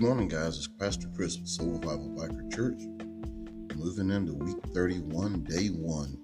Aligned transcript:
Good 0.00 0.06
morning, 0.06 0.28
guys. 0.28 0.56
It's 0.56 0.66
Pastor 0.66 1.08
Chris 1.14 1.36
with 1.36 1.46
Soul 1.46 1.72
Revival 1.72 2.08
Biker 2.16 2.50
Church. 2.50 2.80
Moving 3.76 4.08
into 4.08 4.32
week 4.32 4.56
31, 4.72 5.44
day 5.44 5.66
one. 5.66 6.16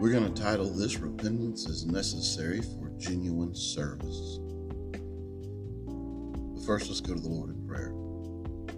We're 0.00 0.10
going 0.10 0.34
to 0.34 0.42
title 0.42 0.68
this 0.68 0.96
Repentance 0.96 1.66
is 1.66 1.86
Necessary 1.86 2.60
for 2.60 2.90
Genuine 2.98 3.54
Service. 3.54 4.40
But 6.56 6.66
first, 6.66 6.88
let's 6.88 7.00
go 7.00 7.14
to 7.14 7.20
the 7.20 7.28
Lord 7.28 7.50
in 7.50 7.64
prayer. 7.68 7.94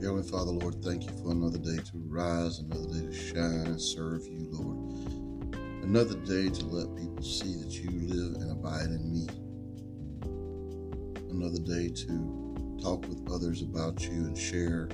Heavenly 0.02 0.29
Father, 0.29 0.51
Lord, 0.51 0.84
thank 0.84 1.05
you 1.05 1.12
for 1.23 1.30
another 1.30 1.56
day 1.56 1.79
to 1.83 1.93
rise, 2.09 2.59
another 2.59 2.93
day 2.93 3.06
to 3.06 3.12
shine 3.15 3.69
and 3.69 3.80
serve 3.80 4.27
you, 4.27 4.51
Lord. 4.51 5.55
Another 5.83 6.16
day 6.27 6.51
to 6.51 6.66
let 6.66 6.95
people 6.95 7.23
see 7.23 7.55
that 7.55 7.73
you 7.73 7.88
live 8.06 8.43
and 8.43 8.52
abide 8.52 8.91
in 8.91 9.11
me. 9.11 9.27
Another 11.30 11.61
day 11.61 11.88
to 11.88 12.48
talk 12.88 13.06
with 13.06 13.30
others 13.30 13.60
about 13.60 14.02
you 14.02 14.24
and 14.24 14.38
share 14.38 14.88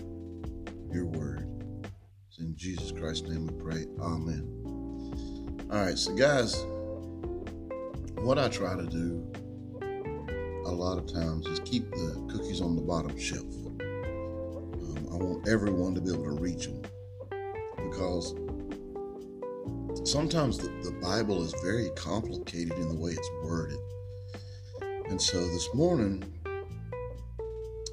your 0.90 1.06
word. 1.06 1.48
It's 2.28 2.38
in 2.40 2.56
Jesus 2.56 2.90
Christ's 2.90 3.28
name 3.28 3.46
we 3.46 3.54
pray. 3.62 3.86
Amen. 4.00 4.48
All 5.70 5.78
right, 5.78 5.96
so 5.96 6.12
guys, 6.12 6.64
what 8.16 8.36
I 8.36 8.48
try 8.48 8.74
to 8.74 8.84
do 8.86 9.24
a 10.66 10.72
lot 10.72 10.98
of 10.98 11.06
times 11.06 11.46
is 11.46 11.60
keep 11.60 11.88
the 11.92 12.26
cookies 12.32 12.60
on 12.60 12.74
the 12.74 12.82
bottom 12.82 13.16
shelf. 13.16 13.44
Um, 13.44 15.08
I 15.12 15.14
want 15.14 15.46
everyone 15.46 15.94
to 15.94 16.00
be 16.00 16.12
able 16.12 16.24
to 16.24 16.42
reach 16.42 16.66
them 16.66 16.82
because 17.76 18.34
sometimes 20.02 20.58
the, 20.58 20.68
the 20.82 20.98
Bible 21.00 21.44
is 21.44 21.54
very 21.62 21.90
complicated 21.90 22.72
in 22.72 22.88
the 22.88 22.96
way 22.96 23.12
it's 23.12 23.30
worded. 23.44 23.78
And 25.08 25.22
so 25.22 25.46
this 25.46 25.72
morning, 25.74 26.33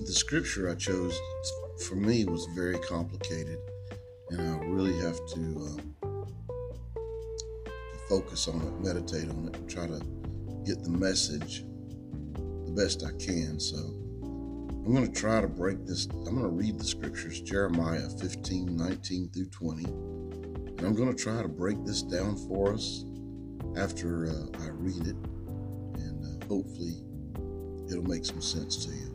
the 0.06 0.14
scripture 0.14 0.70
I 0.70 0.76
chose 0.76 1.20
for 1.88 1.96
me 1.96 2.26
was 2.26 2.48
very 2.56 2.78
complicated, 2.80 3.60
and 4.30 4.42
I 4.42 4.66
really 4.66 4.98
have 5.00 5.18
to, 5.34 5.40
um, 5.40 5.96
to 7.66 7.98
focus 8.10 8.48
on 8.48 8.62
it, 8.62 8.84
meditate 8.84 9.30
on 9.30 9.48
it, 9.48 9.56
and 9.56 9.70
try 9.70 9.88
to 9.88 10.02
get 10.66 10.84
the 10.84 10.90
message 10.90 11.64
the 12.66 12.74
best 12.76 13.04
I 13.04 13.12
can. 13.24 13.60
So 13.60 13.78
I'm 13.78 14.94
going 14.94 15.12
to 15.12 15.20
try 15.20 15.42
to 15.42 15.48
break 15.48 15.86
this. 15.86 16.06
I'm 16.06 16.36
going 16.36 16.42
to 16.42 16.48
read 16.48 16.80
the 16.80 16.86
scriptures 16.86 17.42
Jeremiah 17.42 18.10
15, 18.20 18.76
19 18.76 19.30
through 19.30 19.46
20. 19.46 19.84
And 19.84 20.82
I'm 20.82 20.96
going 20.96 21.16
to 21.16 21.24
try 21.24 21.42
to 21.42 21.48
break 21.48 21.84
this 21.86 22.02
down 22.02 22.38
for 22.48 22.74
us 22.74 23.06
after 23.78 24.28
uh, 24.28 24.64
I 24.64 24.70
read 24.70 25.08
it. 25.08 25.16
And 25.96 26.44
uh, 26.44 26.46
hopefully 26.48 27.04
it'll 27.92 28.08
make 28.08 28.26
some 28.26 28.42
sense 28.42 28.86
to 28.86 28.92
you. 28.92 29.11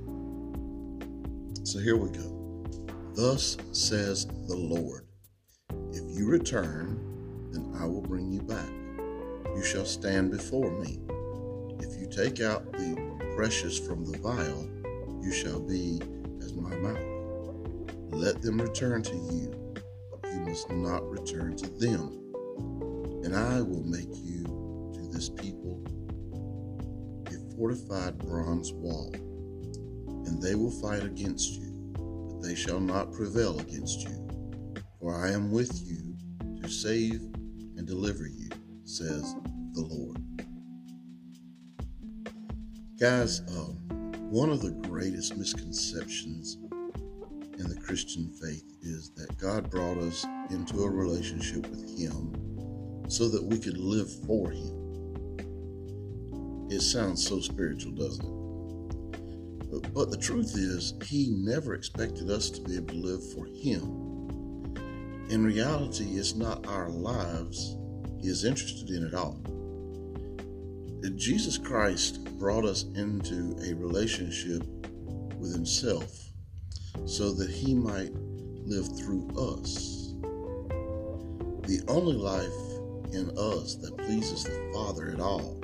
So 1.67 1.81
here 1.81 1.97
we 1.97 2.11
go. 2.11 2.63
Thus 3.17 3.57
says 3.73 4.25
the 4.47 4.55
Lord 4.55 5.05
If 5.91 6.17
you 6.17 6.29
return, 6.29 7.51
then 7.51 7.75
I 7.81 7.87
will 7.87 8.03
bring 8.03 8.31
you 8.31 8.41
back. 8.41 8.69
You 9.53 9.65
shall 9.65 9.85
stand 9.85 10.31
before 10.31 10.71
me. 10.79 11.01
If 11.81 12.01
you 12.01 12.09
take 12.09 12.41
out 12.41 12.71
the 12.71 12.95
precious 13.35 13.81
from 13.81 14.05
the 14.05 14.17
vial, 14.19 14.71
you 15.21 15.33
shall 15.33 15.59
be 15.59 16.01
as 16.41 16.55
my 16.55 16.73
mouth. 16.77 17.91
Let 18.11 18.43
them 18.43 18.63
return 18.63 19.03
to 19.03 19.17
you, 19.17 19.75
but 20.13 20.33
you 20.33 20.39
must 20.43 20.71
not 20.71 21.03
return 21.11 21.57
to 21.57 21.69
them. 21.81 22.33
And 23.25 23.35
I 23.35 23.61
will 23.61 23.83
make 23.83 24.15
you 24.15 24.45
to 24.95 25.09
this 25.13 25.31
people 25.31 25.83
a 27.27 27.57
fortified 27.57 28.19
bronze 28.19 28.73
wall, 28.73 29.13
and 30.27 30.43
they 30.43 30.55
will 30.55 30.71
fight 30.71 31.05
against 31.05 31.53
you, 31.53 31.73
but 31.95 32.47
they 32.47 32.55
shall 32.55 32.81
not 32.81 33.13
prevail 33.13 33.59
against 33.61 34.03
you. 34.03 34.27
For 35.01 35.15
I 35.15 35.31
am 35.31 35.51
with 35.51 35.83
you 35.87 36.17
to 36.61 36.69
save 36.69 37.21
and 37.77 37.87
deliver 37.87 38.27
you, 38.27 38.49
says 38.85 39.35
the 39.73 39.83
Lord. 39.83 40.23
Guys, 42.99 43.41
um, 43.57 43.77
one 44.31 44.51
of 44.51 44.63
the 44.63 44.73
greatest 44.89 45.37
misconceptions 45.37 46.57
in 47.59 47.69
the 47.69 47.81
Christian 47.81 48.31
faith 48.43 48.65
is 48.83 49.11
that 49.11 49.37
God 49.39 49.71
brought 49.71 49.99
us 49.99 50.25
into 50.51 50.83
a 50.83 50.91
relationship 50.91 51.67
with 51.69 51.99
Him 51.99 53.05
so 53.09 53.29
that 53.29 53.43
we 53.43 53.59
could 53.59 53.79
live 53.79 54.11
for 54.27 54.51
Him. 54.51 54.87
It 56.71 56.81
sounds 56.81 57.27
so 57.27 57.39
spiritual, 57.41 57.93
doesn't 57.93 58.25
it? 58.25 58.36
But, 59.95 60.11
the 60.11 60.17
truth 60.17 60.57
is, 60.57 60.95
He 61.05 61.31
never 61.31 61.75
expected 61.75 62.31
us 62.31 62.51
to 62.51 62.61
be 62.61 62.77
able 62.77 62.89
to 62.89 62.95
live 62.95 63.33
for 63.33 63.47
Him. 63.47 64.77
In 65.31 65.45
reality, 65.45 66.19
it's 66.19 66.35
not 66.35 66.67
our 66.67 66.89
lives 66.89 67.77
He 68.21 68.29
is 68.29 68.45
interested 68.45 68.91
in 68.91 69.07
at 69.07 69.15
all. 69.15 69.41
Jesus 71.17 71.57
Christ 71.57 72.25
brought 72.39 72.65
us 72.65 72.85
into 72.95 73.57
a 73.65 73.75
relationship 73.75 74.63
with 75.39 75.53
Himself 75.53 76.31
so 77.05 77.33
that 77.33 77.51
He 77.51 77.75
might 77.75 78.13
live 78.65 78.87
through 78.99 79.29
us. 79.31 80.15
The 81.67 81.83
only 81.89 82.15
life 82.15 83.15
in 83.15 83.31
us 83.39 83.77
that 83.77 83.97
pleases 83.97 84.45
the 84.45 84.71
Father 84.75 85.11
at 85.11 85.21
all 85.21 85.59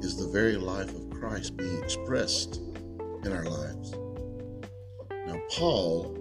is 0.00 0.16
the 0.16 0.28
very 0.28 0.56
life 0.56 0.94
of 0.94 1.10
Christ 1.10 1.56
being 1.56 1.82
expressed 1.82 2.60
in 3.24 3.32
our 3.32 3.44
lives. 3.44 3.94
Now, 5.26 5.40
Paul 5.50 6.14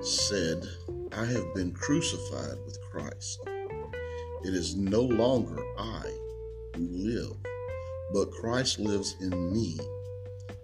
said, 0.00 0.66
I 1.12 1.24
have 1.24 1.54
been 1.54 1.72
crucified 1.72 2.58
with 2.66 2.80
Christ. 2.82 3.40
It 4.44 4.54
is 4.54 4.76
no 4.76 5.00
longer 5.00 5.56
I 5.78 6.02
who 6.76 6.88
live, 6.90 7.36
but 8.12 8.30
Christ 8.30 8.78
lives 8.78 9.16
in 9.20 9.52
me. 9.52 9.78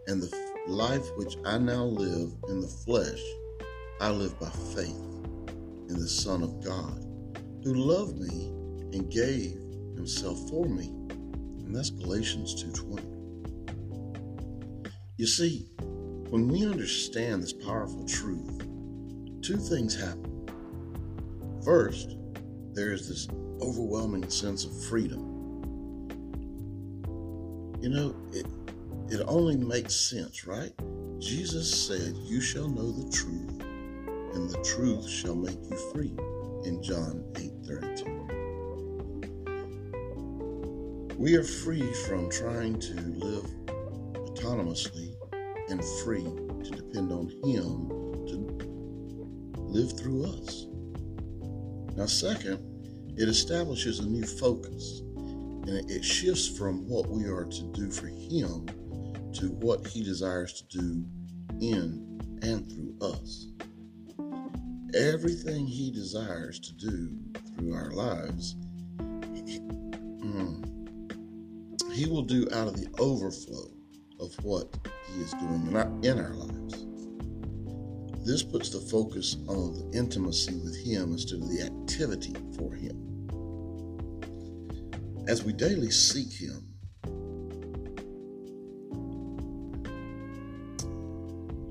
And 0.06 0.22
the 0.22 0.36
life 0.66 1.08
which 1.16 1.36
I 1.44 1.58
now 1.58 1.84
live 1.84 2.32
in 2.48 2.60
the 2.60 2.68
flesh, 2.68 3.22
I 4.00 4.10
live 4.10 4.38
by 4.38 4.50
faith 4.50 5.00
in 5.88 5.98
the 5.98 6.08
Son 6.08 6.42
of 6.42 6.62
God, 6.64 7.06
who 7.64 7.74
loved 7.74 8.18
me 8.18 8.48
and 8.92 9.10
gave 9.10 9.58
himself 9.94 10.48
for 10.48 10.66
me. 10.66 10.88
And 11.64 11.74
that's 11.74 11.90
Galatians 11.90 12.62
2:20. 12.62 13.09
You 15.20 15.26
see, 15.26 15.66
when 16.30 16.48
we 16.48 16.64
understand 16.64 17.42
this 17.42 17.52
powerful 17.52 18.06
truth, 18.06 18.66
two 19.42 19.58
things 19.58 19.94
happen. 19.94 20.48
First, 21.62 22.16
there 22.72 22.94
is 22.94 23.06
this 23.06 23.28
overwhelming 23.60 24.30
sense 24.30 24.64
of 24.64 24.84
freedom. 24.84 25.20
You 27.82 27.90
know, 27.90 28.16
it, 28.32 28.46
it 29.10 29.22
only 29.28 29.58
makes 29.58 29.94
sense, 29.94 30.46
right? 30.46 30.72
Jesus 31.18 31.70
said, 31.70 32.16
You 32.24 32.40
shall 32.40 32.70
know 32.70 32.90
the 32.90 33.12
truth, 33.14 33.60
and 34.32 34.48
the 34.48 34.62
truth 34.64 35.06
shall 35.06 35.36
make 35.36 35.58
you 35.70 35.76
free 35.92 36.16
in 36.64 36.82
John 36.82 37.22
8 37.36 37.52
32. 37.66 38.06
We 41.18 41.36
are 41.36 41.44
free 41.44 41.92
from 42.08 42.30
trying 42.30 42.78
to 42.80 42.94
live 42.94 43.44
autonomously 44.40 45.09
and 45.70 45.84
free 46.02 46.24
to 46.64 46.70
depend 46.70 47.12
on 47.12 47.28
Him 47.44 47.88
to 48.26 49.56
live 49.56 49.98
through 49.98 50.24
us. 50.24 50.66
Now, 51.96 52.06
second, 52.06 52.58
it 53.16 53.28
establishes 53.28 54.00
a 54.00 54.06
new 54.06 54.24
focus 54.24 55.00
and 55.00 55.90
it 55.90 56.04
shifts 56.04 56.48
from 56.48 56.88
what 56.88 57.08
we 57.08 57.24
are 57.26 57.44
to 57.44 57.62
do 57.72 57.90
for 57.90 58.08
Him 58.08 58.66
to 59.34 59.46
what 59.60 59.86
He 59.86 60.02
desires 60.02 60.60
to 60.60 60.78
do 60.78 61.04
in 61.60 62.20
and 62.42 62.68
through 62.70 62.96
us. 63.00 63.46
Everything 64.94 65.66
He 65.66 65.92
desires 65.92 66.58
to 66.60 66.72
do 66.74 67.16
through 67.56 67.74
our 67.74 67.92
lives, 67.92 68.56
He 69.44 69.60
mm, 70.24 70.66
will 72.08 72.22
do 72.22 72.48
out 72.52 72.66
of 72.66 72.76
the 72.76 72.88
overflow 72.98 73.70
of 74.20 74.34
what 74.44 74.68
He 75.08 75.20
is 75.20 75.32
doing 75.32 75.66
in 75.68 75.76
our, 75.76 75.86
in 76.02 76.18
our 76.18 76.34
lives. 76.34 76.86
This 78.24 78.42
puts 78.42 78.68
the 78.70 78.80
focus 78.80 79.36
on 79.48 79.72
the 79.72 79.98
intimacy 79.98 80.54
with 80.56 80.76
Him 80.76 81.12
instead 81.12 81.40
of 81.40 81.48
the 81.48 81.62
activity 81.62 82.34
for 82.56 82.74
Him. 82.74 82.96
As 85.26 85.42
we 85.42 85.52
daily 85.52 85.90
seek 85.90 86.30
Him, 86.32 86.66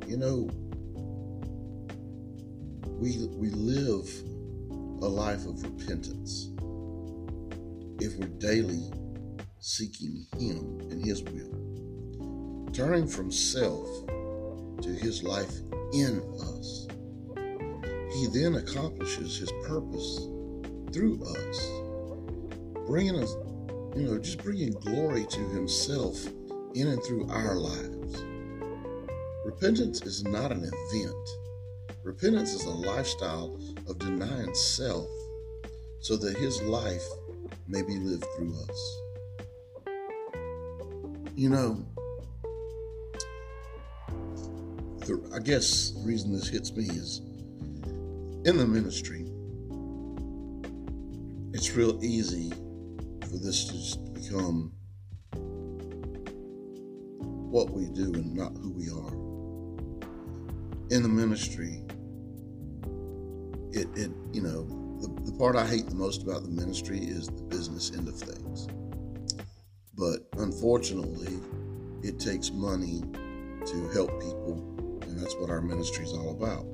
you 0.08 0.18
know, 0.18 0.50
we, 3.00 3.28
we 3.28 3.50
live 3.52 4.10
a 5.02 5.08
life 5.08 5.46
of 5.46 5.64
repentance 5.64 6.50
if 8.02 8.18
we're 8.18 8.28
daily 8.40 8.92
seeking 9.60 10.26
Him 10.38 10.80
and 10.90 11.06
His 11.06 11.22
will. 11.24 11.69
Turning 12.80 13.06
from 13.06 13.30
self 13.30 13.90
to 14.82 14.88
his 14.88 15.22
life 15.22 15.52
in 15.92 16.24
us. 16.40 16.88
He 18.14 18.28
then 18.28 18.56
accomplishes 18.56 19.38
his 19.38 19.52
purpose 19.68 20.30
through 20.94 21.22
us, 21.26 21.70
bringing 22.88 23.18
us, 23.18 23.36
you 23.98 24.04
know, 24.08 24.18
just 24.18 24.42
bringing 24.42 24.72
glory 24.72 25.26
to 25.26 25.40
himself 25.50 26.26
in 26.74 26.88
and 26.88 27.04
through 27.04 27.30
our 27.30 27.56
lives. 27.56 28.24
Repentance 29.44 30.02
is 30.04 30.24
not 30.24 30.54
an 30.54 30.64
event. 30.64 31.30
Repentance 32.04 32.54
is 32.54 32.64
a 32.64 32.70
lifestyle 32.70 33.60
of 33.90 34.00
denying 34.00 34.56
self 34.56 35.10
so 36.00 36.16
that 36.16 36.38
his 36.38 36.62
life 36.62 37.04
may 37.68 37.82
be 37.82 37.98
lived 37.98 38.24
through 38.38 38.56
us. 38.70 39.02
You 41.36 41.50
know, 41.50 41.86
the, 45.10 45.32
I 45.34 45.40
guess 45.40 45.92
the 45.92 46.02
reason 46.02 46.32
this 46.32 46.48
hits 46.48 46.72
me 46.76 46.86
is 46.86 47.22
in 48.46 48.58
the 48.58 48.68
ministry, 48.68 49.26
it's 51.52 51.72
real 51.76 52.00
easy 52.04 52.52
for 53.22 53.38
this 53.38 53.66
to 53.66 53.74
just 53.74 54.14
become 54.14 54.72
what 57.50 57.72
we 57.72 57.88
do 57.88 58.14
and 58.14 58.36
not 58.36 58.52
who 58.54 58.72
we 58.72 58.90
are. 58.90 59.12
In 60.92 61.02
the 61.02 61.10
ministry, 61.10 61.82
it, 63.72 63.88
it 63.98 64.12
you 64.32 64.42
know, 64.42 64.64
the, 65.02 65.32
the 65.32 65.38
part 65.38 65.56
I 65.56 65.66
hate 65.66 65.88
the 65.88 65.96
most 65.96 66.22
about 66.22 66.44
the 66.44 66.50
ministry 66.50 67.00
is 67.00 67.28
the 67.28 67.44
business 67.44 67.92
end 67.96 68.08
of 68.08 68.16
things. 68.16 68.68
But 69.96 70.20
unfortunately, 70.38 71.40
it 72.04 72.20
takes 72.20 72.52
money 72.52 73.02
to 73.66 73.90
help 73.90 74.12
people 74.22 74.80
that's 75.20 75.36
what 75.36 75.50
our 75.50 75.62
ministry 75.62 76.06
is 76.06 76.14
all 76.14 76.32
about. 76.32 76.66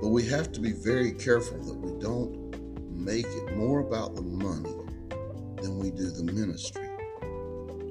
But 0.00 0.08
we 0.08 0.24
have 0.26 0.52
to 0.52 0.60
be 0.60 0.72
very 0.72 1.12
careful 1.12 1.58
that 1.64 1.74
we 1.74 2.00
don't 2.00 2.48
make 2.94 3.26
it 3.26 3.56
more 3.56 3.80
about 3.80 4.14
the 4.14 4.22
money 4.22 4.74
than 5.62 5.78
we 5.78 5.90
do 5.90 6.10
the 6.10 6.24
ministry. 6.24 6.88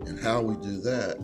And 0.08 0.20
how 0.20 0.42
we 0.42 0.56
do 0.56 0.80
that 0.82 1.18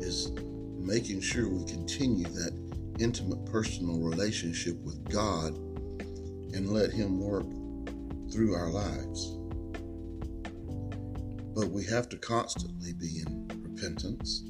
is 0.00 0.32
making 0.78 1.20
sure 1.20 1.48
we 1.48 1.64
continue 1.64 2.24
that 2.24 2.58
intimate 2.98 3.44
personal 3.46 4.00
relationship 4.00 4.76
with 4.82 5.02
God 5.10 5.54
and 6.54 6.70
let 6.70 6.92
Him 6.92 7.20
work 7.20 7.46
through 8.32 8.54
our 8.54 8.70
lives. 8.70 9.36
But 11.54 11.68
we 11.70 11.84
have 11.84 12.08
to 12.08 12.16
constantly 12.16 12.94
be 12.94 13.22
in 13.26 13.48
repentance 13.62 14.44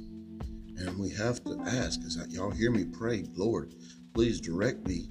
and 0.79 0.99
we 0.99 1.11
have 1.11 1.43
to 1.45 1.61
ask, 1.67 2.01
that 2.01 2.31
y'all 2.31 2.51
hear 2.51 2.71
me 2.71 2.85
pray, 2.85 3.25
Lord, 3.35 3.75
please 4.15 4.41
direct 4.41 4.87
me, 4.87 5.09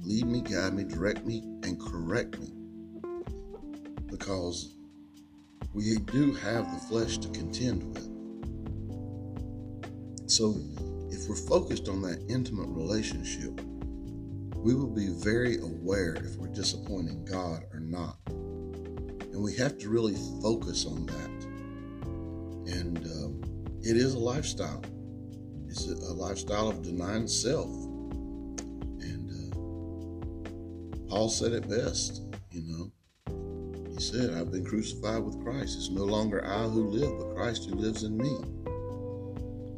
lead 0.00 0.26
me, 0.26 0.40
guide 0.40 0.74
me, 0.74 0.84
direct 0.84 1.24
me, 1.26 1.42
and 1.62 1.80
correct 1.80 2.38
me. 2.38 2.52
Because 4.10 4.74
we 5.74 5.96
do 5.96 6.32
have 6.34 6.72
the 6.72 6.80
flesh 6.86 7.18
to 7.18 7.28
contend 7.28 7.84
with. 7.94 8.08
So 10.30 10.54
if 11.10 11.28
we're 11.28 11.36
focused 11.36 11.88
on 11.88 12.02
that 12.02 12.24
intimate 12.28 12.68
relationship, 12.68 13.60
we 14.56 14.74
will 14.74 14.92
be 14.92 15.08
very 15.08 15.58
aware 15.58 16.14
if 16.14 16.36
we're 16.36 16.48
disappointing 16.48 17.24
God 17.24 17.64
or 17.72 17.80
not. 17.80 18.18
And 18.26 19.42
we 19.42 19.56
have 19.56 19.78
to 19.78 19.88
really 19.88 20.16
focus 20.42 20.84
on 20.84 21.06
that. 21.06 21.37
It 23.88 23.96
is 23.96 24.12
a 24.12 24.18
lifestyle. 24.18 24.82
It's 25.66 25.88
a, 25.88 25.94
a 25.94 26.12
lifestyle 26.12 26.68
of 26.68 26.82
denying 26.82 27.26
self. 27.26 27.70
And 29.00 29.30
uh, 29.30 31.08
Paul 31.08 31.30
said 31.30 31.52
it 31.52 31.66
best, 31.70 32.20
you 32.50 32.64
know. 32.66 32.92
He 33.88 33.98
said, 33.98 34.34
I've 34.34 34.52
been 34.52 34.66
crucified 34.66 35.22
with 35.22 35.42
Christ. 35.42 35.78
It's 35.78 35.88
no 35.88 36.04
longer 36.04 36.44
I 36.44 36.64
who 36.64 36.86
live, 36.88 37.18
but 37.18 37.34
Christ 37.34 37.64
who 37.64 37.76
lives 37.76 38.02
in 38.02 38.18
me. 38.18 38.28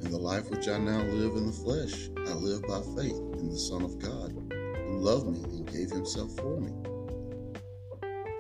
And 0.03 0.13
the 0.13 0.19
life 0.19 0.51
which 0.51 0.67
I 0.67 0.79
now 0.79 1.03
live 1.03 1.37
in 1.37 1.47
the 1.47 1.53
flesh, 1.53 2.11
I 2.17 2.35
live 2.35 2.63
by 2.63 2.81
faith 3.01 3.17
in 3.39 3.49
the 3.49 3.59
Son 3.61 3.85
of 3.85 4.01
God, 4.01 4.33
who 4.33 4.99
loved 4.99 5.29
me 5.29 5.39
and 5.57 5.73
gave 5.73 5.89
himself 5.93 6.35
for 6.37 6.61
me. 6.61 6.73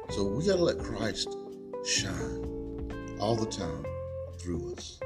So 0.08 0.24
we 0.24 0.44
got 0.44 0.56
to 0.56 0.64
let 0.64 0.80
Christ 0.80 1.28
shine 1.86 3.16
all 3.20 3.36
the 3.36 3.46
time 3.46 3.84
through 4.36 4.74
us. 4.74 4.98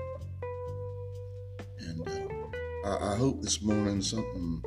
I, 2.84 3.12
I 3.12 3.16
hope 3.16 3.40
this 3.40 3.62
morning 3.62 4.02
something 4.02 4.62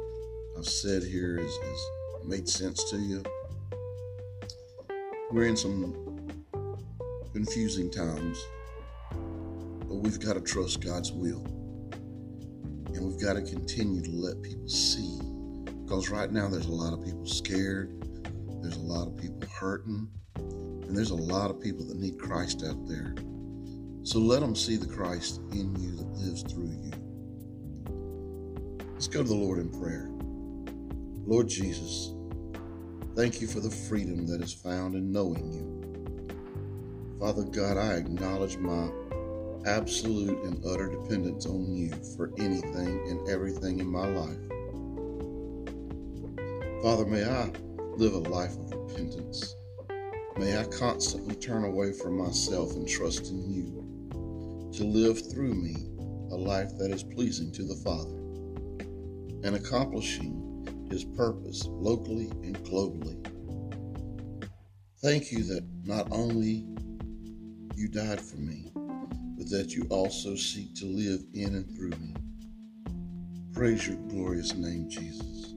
I've 0.58 0.66
said 0.66 1.04
here 1.04 1.38
has, 1.38 1.56
has 1.56 1.80
made 2.26 2.50
sense 2.50 2.90
to 2.90 2.98
you. 2.98 3.22
We're 5.32 5.46
in 5.46 5.56
some 5.56 6.34
confusing 7.32 7.92
times, 7.92 8.44
but 9.88 9.98
we've 9.98 10.20
got 10.20 10.34
to 10.34 10.42
trust 10.42 10.82
God's 10.82 11.12
will. 11.12 11.46
And 12.96 13.06
we've 13.06 13.22
got 13.22 13.34
to 13.34 13.44
continue 13.44 14.02
to 14.02 14.12
let 14.12 14.42
people 14.42 14.68
see. 14.68 15.20
Because 15.84 16.10
right 16.10 16.32
now 16.32 16.48
there's 16.48 16.66
a 16.66 16.72
lot 16.72 16.94
of 16.94 17.06
people 17.06 17.28
scared, 17.28 17.94
there's 18.64 18.78
a 18.78 18.82
lot 18.82 19.08
of 19.08 19.16
people 19.16 19.48
hurting, 19.48 20.10
and 20.38 20.98
there's 20.98 21.12
a 21.12 21.16
lot 21.16 21.52
of 21.52 21.62
people 21.62 21.86
that 21.86 21.98
need 21.98 22.18
Christ 22.18 22.64
out 22.68 22.88
there. 22.88 23.14
So 24.02 24.18
let 24.18 24.40
them 24.40 24.56
see 24.56 24.76
the 24.76 24.88
Christ 24.88 25.40
in 25.52 25.76
you 25.76 25.98
that 25.98 26.08
lives 26.08 26.42
through 26.42 26.72
you. 26.84 26.92
Let's 28.98 29.08
go 29.08 29.22
to 29.22 29.30
the 29.30 29.36
Lord 29.36 29.60
in 29.60 29.70
prayer. 29.70 30.10
Lord 31.28 31.48
Jesus, 31.48 32.16
thank 33.16 33.40
you 33.40 33.46
for 33.46 33.60
the 33.60 33.70
freedom 33.70 34.26
that 34.26 34.42
is 34.42 34.52
found 34.52 34.96
in 34.96 35.12
knowing 35.12 35.54
you. 35.54 37.20
Father 37.20 37.44
God, 37.44 37.78
I 37.78 37.94
acknowledge 37.94 38.58
my 38.58 38.90
absolute 39.68 40.44
and 40.46 40.66
utter 40.66 40.90
dependence 40.90 41.46
on 41.46 41.72
you 41.72 41.92
for 42.16 42.32
anything 42.40 43.08
and 43.08 43.30
everything 43.30 43.80
in 43.80 43.86
my 43.86 44.08
life. 44.08 44.50
Father, 46.82 47.06
may 47.06 47.24
I 47.24 47.52
live 47.98 48.16
a 48.16 48.30
life 48.30 48.56
of 48.56 48.72
repentance. 48.72 49.56
May 50.38 50.58
I 50.58 50.64
constantly 50.64 51.36
turn 51.36 51.66
away 51.66 51.94
from 51.94 52.18
myself 52.18 52.72
and 52.72 52.90
trust 52.90 53.30
in 53.30 53.48
you 53.48 54.72
to 54.74 54.84
live 54.84 55.32
through 55.32 55.54
me 55.54 55.76
a 56.32 56.36
life 56.36 56.76
that 56.80 56.90
is 56.90 57.04
pleasing 57.04 57.52
to 57.52 57.64
the 57.64 57.76
Father 57.76 58.17
and 59.44 59.56
accomplishing 59.56 60.88
his 60.90 61.04
purpose 61.04 61.66
locally 61.68 62.30
and 62.44 62.58
globally. 62.60 63.16
Thank 65.02 65.32
you 65.32 65.44
that 65.44 65.64
not 65.84 66.08
only 66.12 66.66
you 67.76 67.88
died 67.88 68.20
for 68.20 68.38
me, 68.38 68.72
but 69.38 69.50
that 69.50 69.76
you 69.76 69.86
also 69.90 70.36
seek 70.36 70.74
to 70.76 70.86
live 70.86 71.22
in 71.34 71.56
and 71.56 71.76
through 71.76 71.92
me. 71.92 72.16
Praise 73.54 73.88
your 73.88 73.98
glorious 74.08 74.56
name, 74.56 74.90
Jesus. 74.90 75.54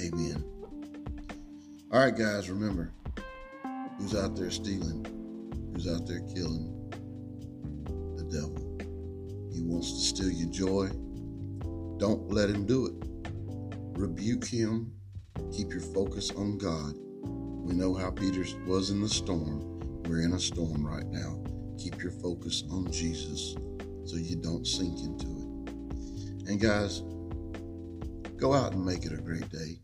Amen. 0.00 0.44
All 1.92 2.04
right, 2.04 2.16
guys, 2.16 2.48
remember 2.48 2.92
who's 3.98 4.14
out 4.14 4.34
there 4.34 4.50
stealing, 4.50 5.04
who's 5.74 5.86
out 5.86 6.06
there 6.06 6.20
killing? 6.34 6.78
The 8.16 8.24
devil. 8.24 8.78
He 9.52 9.60
wants 9.60 9.92
to 9.92 10.00
steal 10.00 10.30
your 10.30 10.48
joy. 10.50 10.88
Don't 12.02 12.32
let 12.32 12.50
him 12.50 12.66
do 12.66 12.86
it 12.86 12.94
rebuke 13.94 14.44
him. 14.44 14.92
Keep 15.52 15.70
your 15.70 15.80
focus 15.80 16.32
on 16.32 16.58
God. 16.58 16.94
We 17.64 17.74
know 17.74 17.94
how 17.94 18.10
Peter 18.10 18.44
was 18.66 18.90
in 18.90 19.00
the 19.00 19.08
storm. 19.08 20.02
We're 20.08 20.22
in 20.22 20.32
a 20.32 20.40
storm 20.40 20.84
right 20.84 21.06
now. 21.06 21.40
Keep 21.78 22.02
your 22.02 22.10
focus 22.10 22.64
on 22.72 22.90
Jesus 22.90 23.54
so 24.04 24.16
you 24.16 24.34
don't 24.34 24.66
sink 24.66 24.98
into 24.98 25.26
it. 25.28 26.48
And 26.48 26.60
guys, 26.60 27.02
go 28.36 28.52
out 28.52 28.72
and 28.72 28.84
make 28.84 29.04
it 29.04 29.12
a 29.12 29.22
great 29.22 29.48
day. 29.50 29.78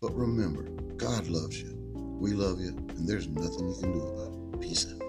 But 0.00 0.14
remember, 0.14 0.62
God 0.96 1.26
loves 1.26 1.60
you. 1.60 1.74
We 2.20 2.34
love 2.34 2.60
you, 2.60 2.68
and 2.68 3.08
there's 3.08 3.26
nothing 3.26 3.68
you 3.68 3.76
can 3.80 3.90
do 3.90 4.06
about 4.06 4.54
it. 4.54 4.60
Peace 4.60 4.86
out. 4.94 5.03